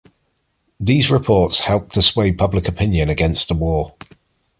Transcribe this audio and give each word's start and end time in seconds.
These 0.79 1.11
reports 1.11 1.59
helped 1.59 1.93
to 1.93 2.01
sway 2.01 2.31
public 2.31 2.67
opinion 2.67 3.07
against 3.07 3.49
the 3.49 3.53
war. 3.53 3.93